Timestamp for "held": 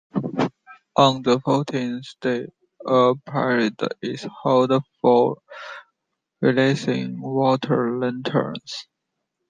4.41-4.71